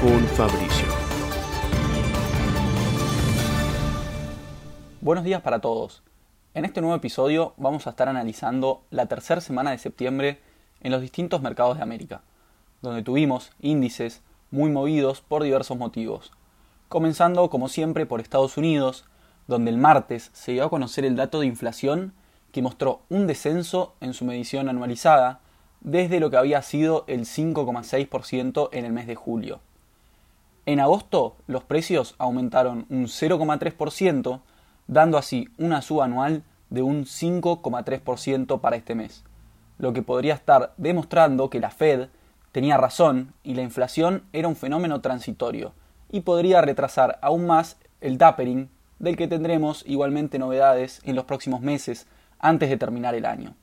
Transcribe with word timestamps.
con 0.00 0.26
Fabricio. 0.28 0.86
Buenos 5.00 5.24
días 5.24 5.40
para 5.40 5.60
todos. 5.60 6.02
En 6.54 6.64
este 6.64 6.80
nuevo 6.80 6.96
episodio 6.96 7.54
vamos 7.56 7.86
a 7.86 7.90
estar 7.90 8.08
analizando 8.08 8.82
la 8.90 9.06
tercera 9.06 9.40
semana 9.40 9.70
de 9.70 9.78
septiembre 9.78 10.40
en 10.82 10.92
los 10.92 11.00
distintos 11.00 11.40
mercados 11.40 11.76
de 11.76 11.82
América, 11.82 12.20
donde 12.82 13.02
tuvimos 13.02 13.52
índices 13.60 14.22
muy 14.50 14.70
movidos 14.70 15.20
por 15.20 15.42
diversos 15.42 15.78
motivos. 15.78 16.32
Comenzando, 16.88 17.48
como 17.48 17.68
siempre, 17.68 18.06
por 18.06 18.20
Estados 18.20 18.56
Unidos, 18.56 19.04
donde 19.46 19.70
el 19.70 19.78
martes 19.78 20.30
se 20.34 20.52
dio 20.52 20.64
a 20.64 20.70
conocer 20.70 21.04
el 21.04 21.16
dato 21.16 21.40
de 21.40 21.46
inflación 21.46 22.12
que 22.52 22.62
mostró 22.62 23.00
un 23.08 23.26
descenso 23.26 23.94
en 24.00 24.12
su 24.14 24.24
medición 24.24 24.68
anualizada 24.68 25.40
desde 25.80 26.20
lo 26.20 26.30
que 26.30 26.36
había 26.36 26.60
sido 26.62 27.04
el 27.06 27.20
5,6% 27.20 28.68
en 28.72 28.84
el 28.84 28.92
mes 28.92 29.06
de 29.06 29.14
julio. 29.14 29.60
En 30.66 30.80
agosto 30.80 31.36
los 31.46 31.62
precios 31.62 32.16
aumentaron 32.18 32.86
un 32.90 33.04
0,3%, 33.04 34.40
dando 34.88 35.16
así 35.16 35.48
una 35.58 35.80
suba 35.80 36.04
anual 36.04 36.42
de 36.70 36.82
un 36.82 37.04
5,3% 37.04 38.60
para 38.60 38.76
este 38.76 38.96
mes, 38.96 39.22
lo 39.78 39.92
que 39.92 40.02
podría 40.02 40.34
estar 40.34 40.74
demostrando 40.76 41.50
que 41.50 41.60
la 41.60 41.70
Fed 41.70 42.08
tenía 42.50 42.76
razón 42.76 43.32
y 43.44 43.54
la 43.54 43.62
inflación 43.62 44.24
era 44.32 44.48
un 44.48 44.56
fenómeno 44.56 45.00
transitorio 45.00 45.72
y 46.10 46.20
podría 46.20 46.60
retrasar 46.62 47.18
aún 47.22 47.46
más 47.46 47.76
el 48.00 48.18
tapering 48.18 48.68
del 48.98 49.16
que 49.16 49.28
tendremos 49.28 49.84
igualmente 49.86 50.38
novedades 50.38 51.00
en 51.04 51.14
los 51.14 51.26
próximos 51.26 51.60
meses 51.60 52.06
antes 52.40 52.68
de 52.70 52.76
terminar 52.76 53.14
el 53.14 53.26
año. 53.26 53.54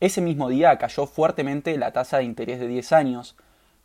Ese 0.00 0.20
mismo 0.20 0.48
día 0.48 0.76
cayó 0.78 1.06
fuertemente 1.06 1.78
la 1.78 1.92
tasa 1.92 2.18
de 2.18 2.24
interés 2.24 2.58
de 2.58 2.66
10 2.66 2.92
años, 2.92 3.36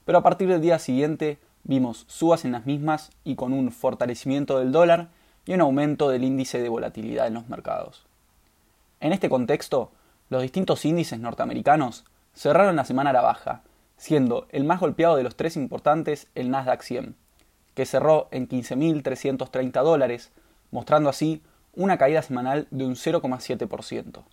pero 0.05 0.17
a 0.17 0.23
partir 0.23 0.47
del 0.47 0.61
día 0.61 0.79
siguiente 0.79 1.37
vimos 1.63 2.05
subas 2.07 2.45
en 2.45 2.51
las 2.51 2.65
mismas 2.65 3.11
y 3.23 3.35
con 3.35 3.53
un 3.53 3.71
fortalecimiento 3.71 4.59
del 4.59 4.71
dólar 4.71 5.09
y 5.45 5.53
un 5.53 5.61
aumento 5.61 6.09
del 6.09 6.23
índice 6.23 6.61
de 6.61 6.69
volatilidad 6.69 7.27
en 7.27 7.33
los 7.33 7.49
mercados. 7.49 8.05
En 8.99 9.13
este 9.13 9.29
contexto, 9.29 9.91
los 10.29 10.41
distintos 10.41 10.85
índices 10.85 11.19
norteamericanos 11.19 12.05
cerraron 12.33 12.75
la 12.75 12.85
semana 12.85 13.09
a 13.09 13.13
la 13.13 13.21
baja, 13.21 13.63
siendo 13.97 14.47
el 14.51 14.63
más 14.63 14.79
golpeado 14.79 15.15
de 15.15 15.23
los 15.23 15.35
tres 15.35 15.55
importantes 15.55 16.27
el 16.35 16.51
Nasdaq 16.51 16.81
100, 16.81 17.15
que 17.73 17.85
cerró 17.85 18.27
en 18.31 18.47
15.330 18.47 19.83
dólares, 19.83 20.31
mostrando 20.71 21.09
así 21.09 21.41
una 21.73 21.97
caída 21.97 22.21
semanal 22.21 22.67
de 22.71 22.85
un 22.85 22.95
0,7%. 22.95 24.23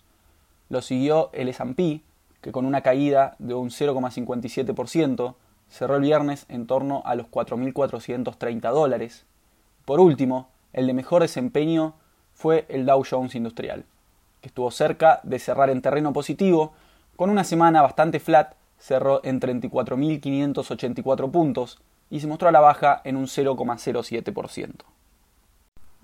Lo 0.69 0.81
siguió 0.81 1.29
el 1.33 1.49
S&P, 1.49 2.01
que 2.41 2.51
con 2.51 2.65
una 2.65 2.81
caída 2.81 3.35
de 3.39 3.53
un 3.53 3.69
0,57% 3.69 5.35
cerró 5.69 5.95
el 5.95 6.01
viernes 6.01 6.45
en 6.49 6.67
torno 6.67 7.01
a 7.05 7.15
los 7.15 7.27
4.430 7.27 8.71
dólares. 8.71 9.25
Por 9.85 9.99
último, 9.99 10.49
el 10.73 10.87
de 10.87 10.93
mejor 10.93 11.21
desempeño 11.21 11.95
fue 12.33 12.65
el 12.69 12.85
Dow 12.85 13.03
Jones 13.09 13.35
Industrial, 13.35 13.85
que 14.41 14.49
estuvo 14.49 14.69
cerca 14.71 15.19
de 15.23 15.39
cerrar 15.39 15.69
en 15.69 15.81
terreno 15.81 16.13
positivo, 16.13 16.73
con 17.15 17.29
una 17.29 17.43
semana 17.43 17.81
bastante 17.81 18.19
flat, 18.19 18.53
cerró 18.77 19.21
en 19.23 19.39
34.584 19.39 21.31
puntos 21.31 21.79
y 22.09 22.19
se 22.19 22.27
mostró 22.27 22.49
a 22.49 22.51
la 22.51 22.59
baja 22.59 23.01
en 23.03 23.17
un 23.17 23.25
0,07%. 23.25 24.73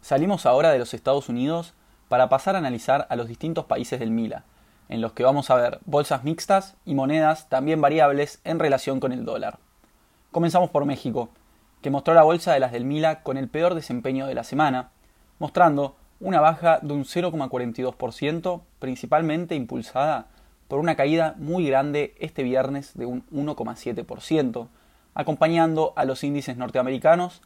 Salimos 0.01 0.45
ahora 0.45 0.71
de 0.71 0.79
los 0.79 0.93
Estados 0.93 1.29
Unidos 1.29 1.73
para 2.09 2.29
pasar 2.29 2.55
a 2.55 2.57
analizar 2.57 3.07
a 3.09 3.15
los 3.15 3.27
distintos 3.27 3.65
países 3.65 3.99
del 3.99 4.11
MILA, 4.11 4.43
en 4.89 5.01
los 5.01 5.13
que 5.13 5.23
vamos 5.23 5.49
a 5.49 5.55
ver 5.55 5.79
bolsas 5.85 6.23
mixtas 6.23 6.75
y 6.85 6.95
monedas 6.95 7.49
también 7.49 7.81
variables 7.81 8.39
en 8.43 8.59
relación 8.59 8.99
con 8.99 9.11
el 9.11 9.25
dólar. 9.25 9.59
Comenzamos 10.31 10.69
por 10.69 10.85
México, 10.85 11.29
que 11.81 11.91
mostró 11.91 12.13
la 12.13 12.23
bolsa 12.23 12.53
de 12.53 12.59
las 12.59 12.71
del 12.71 12.85
Mila 12.85 13.23
con 13.23 13.37
el 13.37 13.49
peor 13.49 13.75
desempeño 13.75 14.25
de 14.25 14.35
la 14.35 14.43
semana, 14.43 14.89
mostrando 15.39 15.95
una 16.19 16.39
baja 16.39 16.79
de 16.81 16.93
un 16.93 17.03
0,42%, 17.03 18.61
principalmente 18.79 19.55
impulsada 19.55 20.27
por 20.67 20.79
una 20.79 20.95
caída 20.95 21.35
muy 21.37 21.67
grande 21.67 22.15
este 22.19 22.43
viernes 22.43 22.93
de 22.95 23.05
un 23.05 23.25
1,7%, 23.31 24.67
acompañando 25.13 25.93
a 25.95 26.05
los 26.05 26.23
índices 26.23 26.57
norteamericanos 26.57 27.41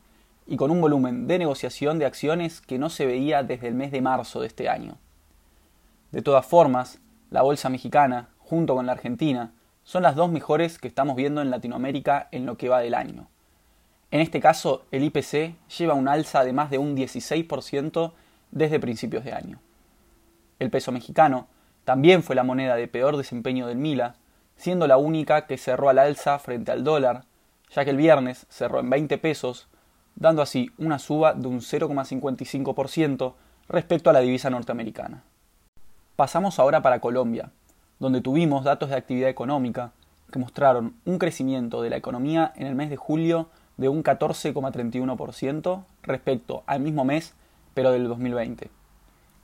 y 0.46 0.56
con 0.56 0.72
un 0.72 0.80
volumen 0.80 1.28
de 1.28 1.40
negociación 1.40 2.00
de 2.00 2.06
acciones 2.06 2.62
que 2.62 2.78
no 2.80 2.90
se 2.90 3.06
veía 3.06 3.44
desde 3.44 3.68
el 3.68 3.74
mes 3.74 3.92
de 3.92 4.02
marzo 4.02 4.40
de 4.40 4.48
este 4.48 4.70
año. 4.70 4.98
De 6.12 6.22
todas 6.22 6.46
formas, 6.46 7.00
la 7.30 7.42
bolsa 7.42 7.70
mexicana, 7.70 8.30
junto 8.40 8.76
con 8.76 8.86
la 8.86 8.94
argentina, 8.94 9.54
son 9.84 10.04
las 10.04 10.16
dos 10.16 10.32
mejores 10.32 10.80
que 10.80 10.88
estamos 10.88 11.16
viendo 11.16 11.42
en 11.42 11.50
Latinoamérica 11.50 12.28
en 12.32 12.46
lo 12.46 12.58
que 12.58 12.70
va 12.70 12.80
del 12.80 12.94
año. 12.94 13.28
En 14.12 14.22
este 14.22 14.40
caso, 14.40 14.86
el 14.92 15.04
IPC 15.04 15.56
lleva 15.78 15.94
un 15.94 16.08
alza 16.08 16.44
de 16.44 16.54
más 16.54 16.70
de 16.70 16.78
un 16.78 16.96
16% 16.96 18.14
desde 18.52 18.80
principios 18.80 19.26
de 19.26 19.34
año. 19.34 19.60
El 20.60 20.70
peso 20.70 20.92
mexicano 20.92 21.48
también 21.84 22.24
fue 22.24 22.36
la 22.36 22.44
moneda 22.44 22.76
de 22.76 22.88
peor 22.88 23.18
desempeño 23.18 23.68
del 23.68 23.78
Mila, 23.78 24.16
siendo 24.56 24.88
la 24.88 24.98
única 24.98 25.46
que 25.46 25.58
cerró 25.58 25.90
al 25.90 26.00
alza 26.00 26.40
frente 26.40 26.72
al 26.72 26.84
dólar, 26.84 27.26
ya 27.74 27.84
que 27.84 27.92
el 27.92 27.98
viernes 27.98 28.46
cerró 28.50 28.80
en 28.80 28.90
20 28.90 29.18
pesos, 29.18 29.68
dando 30.16 30.42
así 30.42 30.72
una 30.78 31.00
suba 31.00 31.34
de 31.34 31.48
un 31.48 31.60
0,55% 31.60 33.36
respecto 33.70 34.10
a 34.10 34.14
la 34.14 34.22
divisa 34.22 34.50
norteamericana. 34.50 35.24
Pasamos 36.18 36.58
ahora 36.58 36.82
para 36.82 37.00
Colombia, 37.00 37.52
donde 38.00 38.22
tuvimos 38.22 38.64
datos 38.64 38.90
de 38.90 38.96
actividad 38.96 39.30
económica 39.30 39.92
que 40.32 40.40
mostraron 40.40 40.96
un 41.06 41.20
crecimiento 41.20 41.84
de 41.84 41.92
la 41.92 41.98
economía 41.98 42.54
en 42.56 42.66
el 42.66 42.74
mes 42.74 42.90
de 42.90 42.96
julio 42.96 43.50
de 43.78 43.88
un 43.88 44.04
14,31% 44.04 45.84
respecto 46.02 46.64
al 46.66 46.80
mismo 46.80 47.06
mes, 47.06 47.36
pero 47.76 47.92
del 47.92 48.08
2020. 48.08 48.72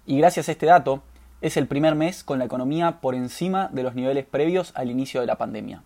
Y 0.08 0.18
gracias 0.18 0.50
a 0.50 0.52
este 0.52 0.66
dato, 0.66 1.04
es 1.42 1.58
el 1.58 1.68
primer 1.68 1.94
mes 1.94 2.24
con 2.24 2.40
la 2.40 2.46
economía 2.46 3.02
por 3.02 3.14
encima 3.14 3.70
de 3.72 3.84
los 3.84 3.94
niveles 3.94 4.26
previos 4.26 4.72
al 4.74 4.90
inicio 4.90 5.22
de 5.22 5.28
la 5.28 5.38
pandemia. 5.38 5.84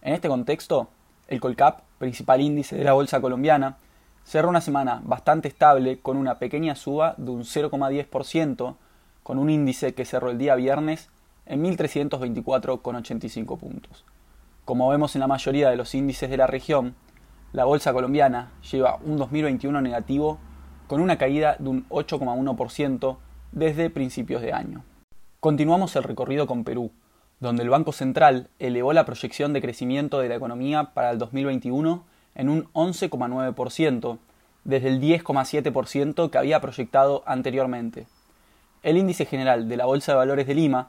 En 0.00 0.14
este 0.14 0.26
contexto, 0.26 0.88
el 1.28 1.38
Colcap, 1.38 1.82
principal 1.98 2.40
índice 2.40 2.74
de 2.74 2.82
la 2.82 2.94
bolsa 2.94 3.20
colombiana, 3.20 3.76
cerró 4.24 4.48
una 4.48 4.62
semana 4.62 5.00
bastante 5.04 5.46
estable 5.46 6.00
con 6.00 6.16
una 6.16 6.40
pequeña 6.40 6.74
suba 6.74 7.14
de 7.18 7.30
un 7.30 7.42
0,10% 7.42 8.74
con 9.22 9.38
un 9.38 9.50
índice 9.50 9.94
que 9.94 10.04
cerró 10.04 10.30
el 10.30 10.38
día 10.38 10.54
viernes 10.54 11.08
en 11.46 11.62
1.324,85 11.64 13.58
puntos. 13.58 14.04
Como 14.64 14.88
vemos 14.88 15.14
en 15.16 15.20
la 15.20 15.26
mayoría 15.26 15.70
de 15.70 15.76
los 15.76 15.94
índices 15.94 16.30
de 16.30 16.36
la 16.36 16.46
región, 16.46 16.94
la 17.52 17.64
bolsa 17.64 17.92
colombiana 17.92 18.52
lleva 18.70 18.98
un 19.04 19.18
2021 19.18 19.80
negativo 19.80 20.38
con 20.86 21.00
una 21.00 21.18
caída 21.18 21.56
de 21.58 21.68
un 21.68 21.88
8,1% 21.88 23.16
desde 23.52 23.90
principios 23.90 24.42
de 24.42 24.52
año. 24.52 24.84
Continuamos 25.40 25.96
el 25.96 26.04
recorrido 26.04 26.46
con 26.46 26.64
Perú, 26.64 26.92
donde 27.40 27.62
el 27.64 27.70
Banco 27.70 27.92
Central 27.92 28.48
elevó 28.58 28.92
la 28.92 29.04
proyección 29.04 29.52
de 29.52 29.60
crecimiento 29.60 30.20
de 30.20 30.28
la 30.28 30.36
economía 30.36 30.94
para 30.94 31.10
el 31.10 31.18
2021 31.18 32.04
en 32.34 32.48
un 32.48 32.64
11,9%, 32.72 34.18
desde 34.64 34.88
el 34.88 35.00
10,7% 35.00 36.30
que 36.30 36.38
había 36.38 36.60
proyectado 36.60 37.22
anteriormente. 37.26 38.06
El 38.82 38.96
índice 38.96 39.26
general 39.26 39.68
de 39.68 39.76
la 39.76 39.86
Bolsa 39.86 40.12
de 40.12 40.18
Valores 40.18 40.46
de 40.46 40.54
Lima 40.54 40.88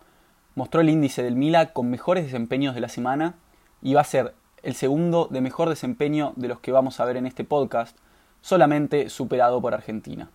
mostró 0.56 0.82
el 0.82 0.90
índice 0.90 1.22
del 1.22 1.36
Mila 1.36 1.74
con 1.74 1.92
mejores 1.92 2.26
desempeños 2.26 2.74
de 2.74 2.82
la 2.82 2.90
semana 2.90 3.36
y 3.84 3.94
va 3.94 4.02
a 4.02 4.06
ser 4.06 4.34
el 4.64 4.74
segundo 4.74 5.28
de 5.30 5.42
mejor 5.42 5.70
desempeño 5.70 6.34
de 6.36 6.48
los 6.48 6.60
que 6.60 6.72
vamos 6.72 7.00
a 7.00 7.06
ver 7.06 7.18
en 7.18 7.28
este 7.28 7.44
podcast, 7.44 7.96
solamente 8.42 9.10
superado 9.10 9.62
por 9.62 9.76
Argentina. 9.76 10.32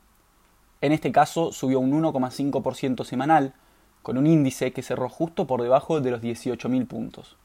En 0.80 0.92
este 0.92 1.10
caso 1.10 1.50
subió 1.50 1.80
un 1.80 1.90
1,5% 2.00 3.04
semanal, 3.04 3.54
con 4.02 4.18
un 4.18 4.28
índice 4.28 4.72
que 4.72 4.82
cerró 4.82 5.08
justo 5.08 5.48
por 5.48 5.60
debajo 5.60 6.00
de 6.00 6.12
los 6.12 6.22
18.000 6.22 6.86
puntos. 6.86 7.36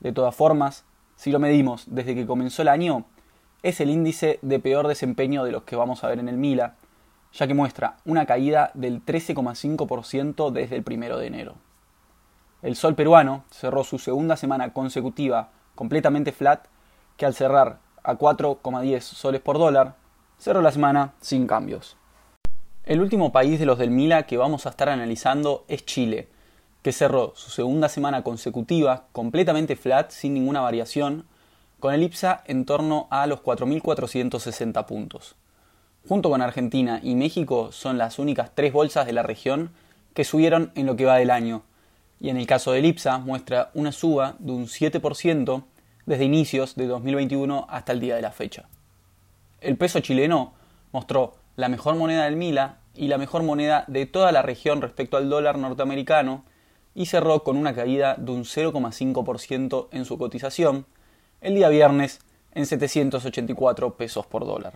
De 0.00 0.12
todas 0.12 0.34
formas, 0.34 0.84
si 1.16 1.30
lo 1.30 1.38
medimos 1.38 1.84
desde 1.86 2.14
que 2.14 2.26
comenzó 2.26 2.60
el 2.60 2.68
año, 2.68 3.06
es 3.62 3.80
el 3.80 3.88
índice 3.88 4.38
de 4.42 4.58
peor 4.58 4.86
desempeño 4.86 5.44
de 5.44 5.52
los 5.52 5.62
que 5.62 5.76
vamos 5.76 6.04
a 6.04 6.08
ver 6.08 6.18
en 6.18 6.28
el 6.28 6.36
Mila, 6.36 6.74
ya 7.32 7.46
que 7.46 7.54
muestra 7.54 7.96
una 8.04 8.26
caída 8.26 8.70
del 8.74 9.04
13,5% 9.04 10.50
desde 10.50 10.76
el 10.76 10.82
primero 10.82 11.18
de 11.18 11.26
enero. 11.26 11.54
El 12.62 12.76
sol 12.76 12.94
peruano 12.94 13.44
cerró 13.50 13.84
su 13.84 13.98
segunda 13.98 14.36
semana 14.36 14.72
consecutiva 14.72 15.50
completamente 15.74 16.32
flat, 16.32 16.66
que 17.16 17.26
al 17.26 17.34
cerrar 17.34 17.78
a 18.02 18.14
4,10 18.14 19.00
soles 19.00 19.40
por 19.40 19.58
dólar, 19.58 19.94
cerró 20.38 20.60
la 20.60 20.72
semana 20.72 21.14
sin 21.20 21.46
cambios. 21.46 21.96
El 22.84 23.00
último 23.00 23.30
país 23.30 23.58
de 23.58 23.66
los 23.66 23.78
del 23.78 23.90
Mila 23.90 24.24
que 24.24 24.36
vamos 24.36 24.66
a 24.66 24.70
estar 24.70 24.88
analizando 24.88 25.64
es 25.68 25.84
Chile, 25.84 26.28
que 26.82 26.92
cerró 26.92 27.32
su 27.34 27.50
segunda 27.50 27.88
semana 27.88 28.22
consecutiva 28.22 29.04
completamente 29.12 29.76
flat 29.76 30.10
sin 30.10 30.34
ninguna 30.34 30.60
variación, 30.60 31.26
con 31.78 31.94
el 31.94 32.02
IPSA 32.02 32.42
en 32.46 32.64
torno 32.64 33.06
a 33.10 33.26
los 33.26 33.42
4.460 33.42 34.86
puntos. 34.86 35.36
Junto 36.08 36.30
con 36.30 36.42
Argentina 36.42 37.00
y 37.02 37.14
México 37.14 37.72
son 37.72 37.98
las 37.98 38.18
únicas 38.18 38.52
tres 38.54 38.72
bolsas 38.72 39.06
de 39.06 39.12
la 39.12 39.22
región 39.22 39.70
que 40.14 40.24
subieron 40.24 40.72
en 40.74 40.86
lo 40.86 40.96
que 40.96 41.04
va 41.04 41.16
del 41.16 41.30
año, 41.30 41.62
y 42.18 42.30
en 42.30 42.36
el 42.36 42.46
caso 42.46 42.72
del 42.72 42.86
IPSA 42.86 43.18
muestra 43.18 43.70
una 43.74 43.92
suba 43.92 44.36
de 44.38 44.52
un 44.52 44.66
7% 44.66 45.62
desde 46.06 46.24
inicios 46.24 46.74
de 46.74 46.86
2021 46.86 47.66
hasta 47.68 47.92
el 47.92 48.00
día 48.00 48.16
de 48.16 48.22
la 48.22 48.32
fecha. 48.32 48.68
El 49.60 49.76
peso 49.76 50.00
chileno 50.00 50.54
mostró 50.92 51.34
la 51.56 51.68
mejor 51.68 51.94
moneda 51.96 52.24
del 52.24 52.36
Mila 52.36 52.78
y 52.94 53.08
la 53.08 53.18
mejor 53.18 53.42
moneda 53.42 53.84
de 53.86 54.06
toda 54.06 54.32
la 54.32 54.42
región 54.42 54.82
respecto 54.82 55.16
al 55.16 55.30
dólar 55.30 55.58
norteamericano 55.58 56.44
y 56.94 57.06
cerró 57.06 57.44
con 57.44 57.56
una 57.56 57.74
caída 57.74 58.16
de 58.16 58.32
un 58.32 58.44
0,5% 58.44 59.88
en 59.92 60.04
su 60.04 60.18
cotización 60.18 60.86
el 61.40 61.54
día 61.54 61.68
viernes 61.68 62.20
en 62.52 62.66
784 62.66 63.96
pesos 63.96 64.26
por 64.26 64.44
dólar. 64.44 64.74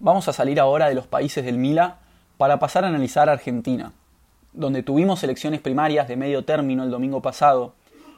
Vamos 0.00 0.28
a 0.28 0.32
salir 0.32 0.58
ahora 0.58 0.88
de 0.88 0.94
los 0.94 1.06
países 1.06 1.44
del 1.44 1.56
Mila 1.56 1.98
para 2.36 2.58
pasar 2.58 2.84
a 2.84 2.88
analizar 2.88 3.28
Argentina, 3.28 3.92
donde 4.52 4.82
tuvimos 4.82 5.22
elecciones 5.22 5.60
primarias 5.60 6.08
de 6.08 6.16
medio 6.16 6.44
término 6.44 6.82
el 6.82 6.90
domingo 6.90 7.22
pasado 7.22 7.74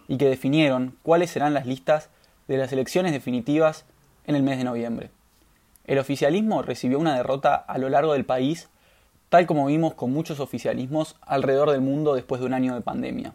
y 0.09 0.17
que 0.17 0.29
definieron 0.29 0.97
cuáles 1.03 1.31
serán 1.31 1.53
las 1.53 1.67
listas 1.67 2.09
de 2.49 2.57
las 2.57 2.73
elecciones 2.73 3.13
definitivas 3.13 3.85
en 4.27 4.37
el 4.37 4.43
mes 4.43 4.57
de 4.57 4.65
noviembre. 4.65 5.11
El 5.85 5.99
oficialismo 5.99 6.63
recibió 6.63 6.99
una 6.99 7.15
derrota 7.15 7.55
a 7.55 7.77
lo 7.77 7.91
largo 7.91 8.15
del 8.15 8.25
país, 8.25 8.69
tal 9.29 9.47
como 9.47 9.67
vimos 9.67 9.95
con 9.95 10.13
muchos 10.13 10.41
oficialismos 10.41 11.17
alrededor 11.21 11.71
del 11.71 11.83
mundo 11.83 12.15
después 12.15 12.41
de 12.41 12.47
un 12.47 12.55
año 12.55 12.75
de 12.75 12.81
pandemia. 12.81 13.35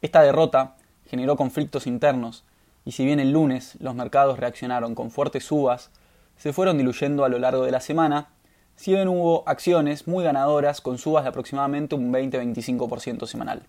Esta 0.00 0.22
derrota 0.22 0.76
generó 1.06 1.36
conflictos 1.36 1.86
internos, 1.86 2.44
y 2.86 2.92
si 2.92 3.04
bien 3.04 3.20
el 3.20 3.32
lunes 3.32 3.76
los 3.80 3.94
mercados 3.94 4.38
reaccionaron 4.38 4.94
con 4.94 5.10
fuertes 5.10 5.44
subas, 5.44 5.90
se 6.40 6.54
fueron 6.54 6.78
diluyendo 6.78 7.26
a 7.26 7.28
lo 7.28 7.38
largo 7.38 7.66
de 7.66 7.70
la 7.70 7.80
semana, 7.80 8.28
si 8.74 8.94
bien 8.94 9.08
hubo 9.08 9.46
acciones 9.46 10.08
muy 10.08 10.24
ganadoras 10.24 10.80
con 10.80 10.96
subas 10.96 11.24
de 11.24 11.28
aproximadamente 11.28 11.94
un 11.94 12.10
20-25% 12.10 13.26
semanal. 13.26 13.64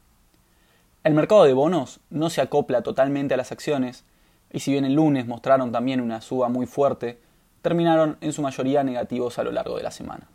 El 1.03 1.13
mercado 1.13 1.43
de 1.43 1.51
bonos 1.51 1.99
no 2.09 2.29
se 2.29 2.39
acopla 2.39 2.81
totalmente 2.81 3.33
a 3.33 3.37
las 3.37 3.51
acciones, 3.51 4.05
y 4.53 4.61
si 4.61 4.71
bien 4.71 4.85
el 4.85 4.93
lunes 4.93 5.27
mostraron 5.27 5.73
también 5.73 5.99
una 5.99 6.21
suba 6.21 6.47
muy 6.47 6.65
fuerte, 6.65 7.19
terminaron 7.61 8.17
en 8.21 8.31
su 8.31 8.41
mayoría 8.41 8.85
negativos 8.85 9.37
a 9.37 9.43
lo 9.43 9.51
largo 9.51 9.75
de 9.75 9.83
la 9.83 9.91
semana. 9.91 10.29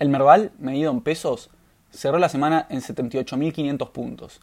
El 0.00 0.08
Merval, 0.08 0.50
medido 0.58 0.90
en 0.90 1.02
pesos, 1.02 1.50
cerró 1.92 2.18
la 2.18 2.28
semana 2.28 2.66
en 2.68 2.80
78.500 2.80 3.92
puntos, 3.92 4.40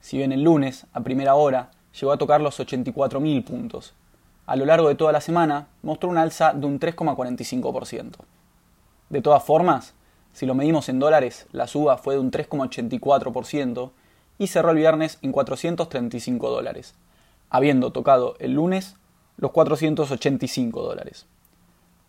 si 0.00 0.16
bien 0.16 0.32
el 0.32 0.44
lunes, 0.44 0.86
a 0.94 1.02
primera 1.02 1.34
hora, 1.34 1.72
llegó 1.92 2.12
a 2.12 2.16
tocar 2.16 2.40
los 2.40 2.58
84.000 2.58 3.44
puntos. 3.44 3.92
A 4.48 4.56
lo 4.56 4.64
largo 4.64 4.88
de 4.88 4.94
toda 4.94 5.12
la 5.12 5.20
semana 5.20 5.68
mostró 5.82 6.08
un 6.08 6.16
alza 6.16 6.54
de 6.54 6.66
un 6.66 6.80
3,45%. 6.80 8.12
De 9.10 9.20
todas 9.20 9.44
formas, 9.44 9.92
si 10.32 10.46
lo 10.46 10.54
medimos 10.54 10.88
en 10.88 10.98
dólares, 10.98 11.46
la 11.52 11.66
suba 11.66 11.98
fue 11.98 12.14
de 12.14 12.20
un 12.20 12.30
3,84% 12.30 13.90
y 14.38 14.46
cerró 14.46 14.70
el 14.70 14.78
viernes 14.78 15.18
en 15.20 15.32
435 15.32 16.48
dólares, 16.48 16.94
habiendo 17.50 17.92
tocado 17.92 18.36
el 18.38 18.54
lunes 18.54 18.96
los 19.36 19.50
485 19.50 20.80
dólares. 20.80 21.26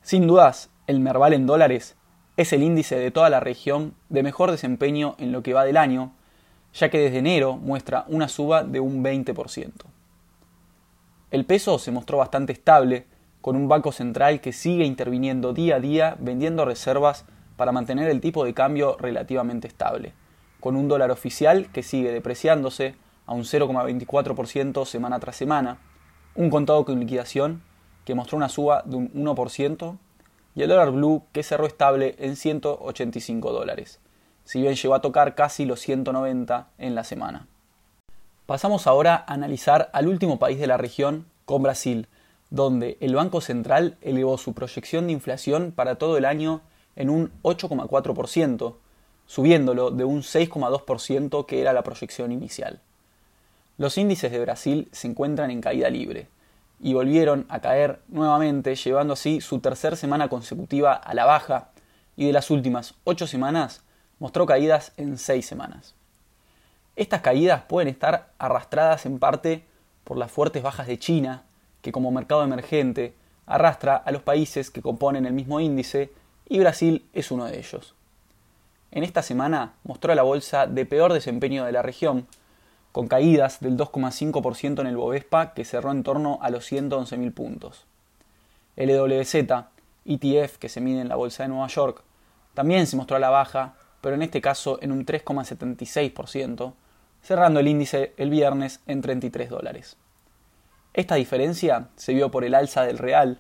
Sin 0.01 0.25
dudas, 0.25 0.69
el 0.87 1.01
Merval 1.01 1.33
en 1.33 1.45
dólares 1.45 1.97
es 2.37 2.53
el 2.53 2.63
índice 2.63 2.97
de 2.97 3.11
toda 3.11 3.29
la 3.29 3.41
región 3.41 3.95
de 4.07 4.23
mejor 4.23 4.49
desempeño 4.49 5.15
en 5.17 5.33
lo 5.33 5.43
que 5.43 5.53
va 5.53 5.65
del 5.65 5.75
año, 5.75 6.13
ya 6.73 6.89
que 6.89 6.99
desde 6.99 7.17
enero 7.17 7.57
muestra 7.57 8.05
una 8.07 8.29
suba 8.29 8.63
de 8.63 8.79
un 8.79 9.03
20%. 9.03 9.73
El 11.31 11.45
peso 11.45 11.77
se 11.77 11.91
mostró 11.91 12.17
bastante 12.17 12.53
estable, 12.53 13.05
con 13.41 13.55
un 13.55 13.67
banco 13.67 13.91
central 13.91 14.41
que 14.41 14.51
sigue 14.51 14.83
interviniendo 14.83 15.53
día 15.53 15.75
a 15.75 15.79
día 15.79 16.17
vendiendo 16.19 16.65
reservas 16.65 17.25
para 17.55 17.71
mantener 17.71 18.09
el 18.09 18.19
tipo 18.19 18.43
de 18.43 18.55
cambio 18.55 18.97
relativamente 18.99 19.67
estable. 19.67 20.13
Con 20.59 20.75
un 20.75 20.87
dólar 20.87 21.11
oficial 21.11 21.71
que 21.71 21.83
sigue 21.83 22.11
depreciándose 22.11 22.95
a 23.27 23.33
un 23.33 23.43
0,24% 23.43 24.85
semana 24.85 25.19
tras 25.19 25.35
semana, 25.35 25.77
un 26.33 26.49
contado 26.49 26.83
con 26.83 26.99
liquidación 26.99 27.61
que 28.05 28.15
mostró 28.15 28.37
una 28.37 28.49
suba 28.49 28.81
de 28.85 28.95
un 28.95 29.13
1% 29.13 29.97
y 30.55 30.63
el 30.63 30.69
dólar 30.69 30.91
blue 30.91 31.23
que 31.31 31.43
cerró 31.43 31.67
estable 31.67 32.15
en 32.17 32.35
185 32.35 33.51
dólares, 33.51 33.99
si 34.45 34.61
bien 34.61 34.73
llegó 34.73 34.95
a 34.95 35.01
tocar 35.01 35.35
casi 35.35 35.65
los 35.65 35.79
190 35.79 36.69
en 36.79 36.95
la 36.95 37.03
semana. 37.03 37.47
Pasamos 38.49 38.87
ahora 38.87 39.25
a 39.27 39.35
analizar 39.35 39.91
al 39.93 40.07
último 40.07 40.39
país 40.39 40.57
de 40.59 40.65
la 40.65 40.75
región, 40.77 41.27
con 41.45 41.61
Brasil, 41.61 42.07
donde 42.49 42.97
el 42.99 43.13
Banco 43.13 43.41
Central 43.41 43.95
elevó 44.01 44.39
su 44.39 44.55
proyección 44.55 45.05
de 45.05 45.13
inflación 45.13 45.71
para 45.71 45.99
todo 45.99 46.17
el 46.17 46.25
año 46.25 46.61
en 46.95 47.11
un 47.11 47.31
8,4%, 47.43 48.73
subiéndolo 49.27 49.91
de 49.91 50.03
un 50.03 50.23
6,2% 50.23 51.45
que 51.45 51.61
era 51.61 51.73
la 51.73 51.83
proyección 51.83 52.31
inicial. 52.31 52.79
Los 53.77 53.99
índices 53.99 54.31
de 54.31 54.39
Brasil 54.39 54.89
se 54.91 55.05
encuentran 55.05 55.51
en 55.51 55.61
caída 55.61 55.91
libre 55.91 56.27
y 56.79 56.95
volvieron 56.95 57.45
a 57.49 57.59
caer 57.59 57.99
nuevamente, 58.07 58.73
llevando 58.73 59.13
así 59.13 59.41
su 59.41 59.59
tercera 59.59 59.95
semana 59.95 60.27
consecutiva 60.27 60.93
a 60.95 61.13
la 61.13 61.25
baja 61.25 61.69
y 62.17 62.25
de 62.25 62.33
las 62.33 62.49
últimas 62.49 62.95
ocho 63.03 63.27
semanas 63.27 63.83
mostró 64.17 64.47
caídas 64.47 64.91
en 64.97 65.19
seis 65.19 65.45
semanas. 65.45 65.98
Estas 66.95 67.21
caídas 67.21 67.63
pueden 67.63 67.87
estar 67.87 68.31
arrastradas 68.37 69.05
en 69.05 69.19
parte 69.19 69.63
por 70.03 70.17
las 70.17 70.31
fuertes 70.31 70.63
bajas 70.63 70.87
de 70.87 70.99
China, 70.99 71.43
que 71.81 71.91
como 71.91 72.11
mercado 72.11 72.43
emergente 72.43 73.13
arrastra 73.45 73.95
a 73.95 74.11
los 74.11 74.21
países 74.21 74.69
que 74.69 74.81
componen 74.81 75.25
el 75.25 75.33
mismo 75.33 75.59
índice 75.59 76.11
y 76.47 76.59
Brasil 76.59 77.07
es 77.13 77.31
uno 77.31 77.45
de 77.45 77.57
ellos 77.59 77.95
en 78.91 79.03
esta 79.03 79.21
semana 79.21 79.73
mostró 79.83 80.11
a 80.11 80.15
la 80.15 80.23
bolsa 80.23 80.65
de 80.67 80.85
peor 80.85 81.13
desempeño 81.13 81.65
de 81.65 81.71
la 81.71 81.81
región, 81.81 82.27
con 82.91 83.07
caídas 83.07 83.59
del 83.59 83.77
2,5% 83.77 84.81
en 84.81 84.87
el 84.87 84.97
Bovespa 84.97 85.53
que 85.53 85.63
cerró 85.63 85.91
en 85.91 86.03
torno 86.03 86.39
a 86.41 86.49
los 86.49 86.71
111.000 86.71 87.33
puntos. 87.33 87.85
El 88.75 88.89
EWZ, 88.89 89.35
ETF 90.05 90.57
que 90.57 90.69
se 90.69 90.81
mide 90.81 91.01
en 91.01 91.09
la 91.09 91.15
bolsa 91.15 91.43
de 91.43 91.49
Nueva 91.49 91.67
York, 91.67 92.01
también 92.55 92.87
se 92.87 92.97
mostró 92.97 93.17
a 93.17 93.19
la 93.19 93.29
baja, 93.29 93.75
pero 94.01 94.15
en 94.15 94.21
este 94.21 94.41
caso 94.41 94.79
en 94.81 94.91
un 94.91 95.05
3,76%, 95.05 96.73
cerrando 97.21 97.59
el 97.59 97.67
índice 97.67 98.13
el 98.17 98.29
viernes 98.29 98.81
en 98.87 99.01
33 99.01 99.49
dólares. 99.49 99.97
Esta 100.93 101.15
diferencia 101.15 101.87
se 101.95 102.13
vio 102.13 102.31
por 102.31 102.43
el 102.43 102.55
alza 102.55 102.83
del 102.83 102.97
real, 102.97 103.39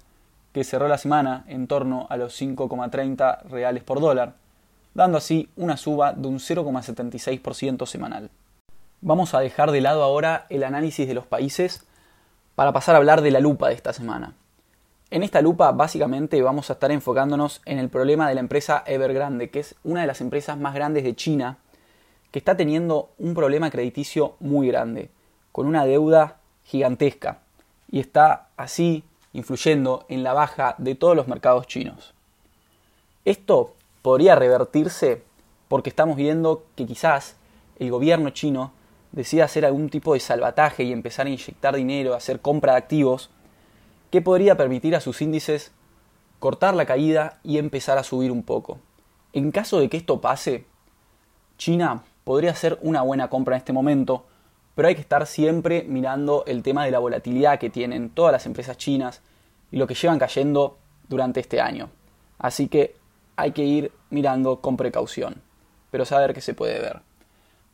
que 0.53 0.63
cerró 0.63 0.87
la 0.87 0.97
semana 0.97 1.43
en 1.47 1.67
torno 1.67 2.07
a 2.09 2.17
los 2.17 2.39
5,30 2.39 3.43
reales 3.43 3.83
por 3.83 3.99
dólar, 3.99 4.35
dando 4.93 5.17
así 5.17 5.49
una 5.55 5.77
suba 5.77 6.13
de 6.13 6.27
un 6.27 6.39
0,76% 6.39 7.85
semanal. 7.85 8.29
Vamos 9.01 9.33
a 9.33 9.39
dejar 9.39 9.71
de 9.71 9.81
lado 9.81 10.03
ahora 10.03 10.45
el 10.49 10.63
análisis 10.63 11.07
de 11.07 11.13
los 11.13 11.25
países 11.25 11.85
para 12.55 12.73
pasar 12.73 12.95
a 12.95 12.97
hablar 12.97 13.21
de 13.21 13.31
la 13.31 13.39
lupa 13.39 13.69
de 13.69 13.75
esta 13.75 13.93
semana. 13.93 14.33
En 15.11 15.23
esta 15.23 15.41
lupa 15.41 15.71
básicamente 15.71 16.39
vamos 16.43 16.69
a 16.69 16.73
estar 16.73 16.91
enfocándonos 16.91 17.61
en 17.65 17.79
el 17.79 17.89
problema 17.89 18.29
de 18.29 18.35
la 18.35 18.41
empresa 18.41 18.83
Evergrande, 18.85 19.49
que 19.49 19.59
es 19.59 19.75
una 19.83 20.01
de 20.01 20.07
las 20.07 20.21
empresas 20.21 20.57
más 20.59 20.75
grandes 20.75 21.03
de 21.03 21.15
China, 21.15 21.57
que 22.31 22.37
está 22.37 22.55
teniendo 22.55 23.09
un 23.17 23.33
problema 23.33 23.71
crediticio 23.71 24.35
muy 24.39 24.67
grande, 24.67 25.09
con 25.51 25.65
una 25.65 25.85
deuda 25.85 26.37
gigantesca, 26.63 27.39
y 27.89 27.99
está 27.99 28.49
así 28.55 29.03
influyendo 29.33 30.05
en 30.09 30.21
la 30.21 30.33
baja 30.33 30.75
de 30.77 30.93
todos 30.93 31.15
los 31.15 31.27
mercados 31.27 31.65
chinos. 31.65 32.13
Esto 33.25 33.73
podría 34.03 34.35
revertirse 34.35 35.23
porque 35.69 35.89
estamos 35.89 36.17
viendo 36.17 36.65
que 36.75 36.85
quizás 36.85 37.35
el 37.79 37.89
gobierno 37.89 38.29
chino 38.29 38.73
decida 39.11 39.45
hacer 39.45 39.65
algún 39.65 39.89
tipo 39.89 40.13
de 40.13 40.19
salvataje 40.19 40.83
y 40.83 40.91
empezar 40.91 41.25
a 41.25 41.29
inyectar 41.29 41.75
dinero, 41.75 42.13
a 42.13 42.17
hacer 42.17 42.41
compra 42.41 42.73
de 42.73 42.77
activos, 42.77 43.31
que 44.11 44.21
podría 44.21 44.57
permitir 44.57 44.95
a 44.95 45.01
sus 45.01 45.21
índices 45.21 45.71
cortar 46.39 46.75
la 46.75 46.85
caída 46.85 47.39
y 47.43 47.57
empezar 47.57 47.97
a 47.97 48.03
subir 48.03 48.31
un 48.31 48.43
poco. 48.43 48.79
En 49.33 49.51
caso 49.51 49.79
de 49.79 49.89
que 49.89 49.97
esto 49.97 50.21
pase, 50.21 50.65
China 51.57 52.03
podría 52.23 52.55
ser 52.55 52.79
una 52.81 53.01
buena 53.01 53.29
compra 53.29 53.55
en 53.55 53.59
este 53.59 53.73
momento, 53.73 54.25
pero 54.75 54.87
hay 54.87 54.95
que 54.95 55.01
estar 55.01 55.27
siempre 55.27 55.83
mirando 55.87 56.43
el 56.47 56.63
tema 56.63 56.85
de 56.85 56.91
la 56.91 56.99
volatilidad 56.99 57.59
que 57.59 57.69
tienen 57.69 58.09
todas 58.09 58.31
las 58.31 58.45
empresas 58.45 58.77
chinas 58.77 59.21
y 59.71 59.77
lo 59.77 59.87
que 59.87 59.93
llevan 59.93 60.19
cayendo 60.19 60.77
durante 61.07 61.39
este 61.39 61.59
año. 61.59 61.89
Así 62.37 62.67
que 62.67 62.95
hay 63.35 63.51
que 63.51 63.63
ir 63.63 63.91
mirando 64.09 64.61
con 64.61 64.77
precaución, 64.77 65.41
pero 65.91 66.05
saber 66.05 66.33
que 66.33 66.41
se 66.41 66.53
puede 66.53 66.79
ver. 66.79 67.01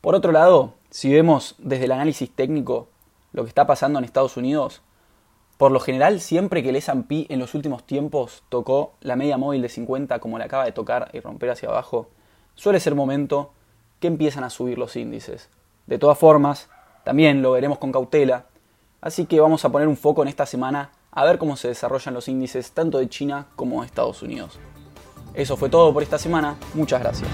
Por 0.01 0.15
otro 0.15 0.31
lado, 0.31 0.73
si 0.89 1.11
vemos 1.11 1.55
desde 1.57 1.85
el 1.85 1.91
análisis 1.91 2.29
técnico 2.29 2.89
lo 3.33 3.43
que 3.43 3.49
está 3.49 3.67
pasando 3.67 3.99
en 3.99 4.05
Estados 4.05 4.37
Unidos, 4.37 4.81
Por 5.57 5.71
lo 5.71 5.79
general, 5.79 6.19
siempre 6.19 6.61
que 6.61 6.69
el 6.69 6.75
S&P 6.75 7.27
en 7.29 7.39
los 7.39 7.53
últimos 7.53 7.85
tiempos 7.85 8.43
tocó 8.49 8.93
la 8.99 9.15
media 9.15 9.37
móvil 9.37 9.61
de 9.61 9.69
50 9.69 10.19
como 10.19 10.37
la 10.37 10.45
acaba 10.45 10.65
de 10.65 10.73
tocar 10.73 11.09
y 11.13 11.21
romper 11.21 11.49
hacia 11.49 11.69
abajo, 11.69 12.09
suele 12.55 12.79
ser 12.79 12.93
momento 12.93 13.51
que 14.01 14.07
empiezan 14.07 14.43
a 14.43 14.49
subir 14.49 14.77
los 14.77 14.97
índices. 14.97 15.49
De 15.87 15.97
todas 15.97 16.17
formas, 16.17 16.69
también 17.05 17.41
lo 17.41 17.51
veremos 17.51 17.77
con 17.77 17.93
cautela, 17.93 18.45
así 18.99 19.25
que 19.27 19.39
vamos 19.39 19.63
a 19.63 19.69
poner 19.69 19.87
un 19.87 19.95
foco 19.95 20.23
en 20.23 20.27
esta 20.27 20.45
semana 20.45 20.91
a 21.11 21.23
ver 21.23 21.37
cómo 21.37 21.55
se 21.55 21.69
desarrollan 21.69 22.13
los 22.13 22.27
índices 22.27 22.71
tanto 22.71 22.97
de 22.97 23.07
China 23.07 23.47
como 23.55 23.79
de 23.79 23.87
Estados 23.87 24.21
Unidos. 24.21 24.59
Eso 25.33 25.55
fue 25.55 25.69
todo 25.69 25.93
por 25.93 26.03
esta 26.03 26.17
semana, 26.17 26.57
muchas 26.73 26.99
gracias. 27.01 27.29